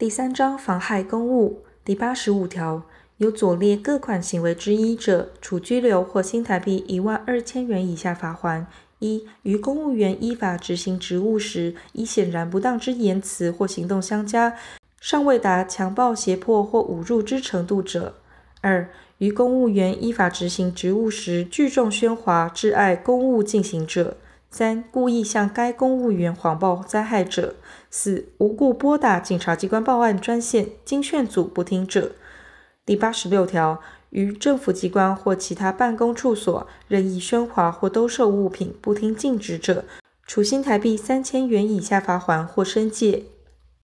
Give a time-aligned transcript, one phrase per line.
[0.00, 2.84] 第三章妨害公务第八十五条，
[3.18, 8.64] 有左列各款行为之一者，处拘留或新台币一万二千元以下罚锾。
[9.00, 14.56] 一、于公务员依法执行职务时，以显然不当之言辞或行动相加，
[15.02, 18.14] 尚未达强暴、胁迫或侮辱之程度者；
[18.62, 18.88] 二、
[19.18, 24.16] 于公务员依法执行职务时，聚众喧哗，窒碍公务进行者。
[24.50, 27.54] 三、故意向该公务员谎报灾害者；
[27.88, 32.12] 四、无故拨打警察机关报案专线，经劝阻不听者。
[32.84, 39.84] 第八十六条，于政府机关或其他办公处所任意喧哗或兜售物品，不听禁止者，
[40.26, 43.26] 处新台币三千元以下罚款或申诫；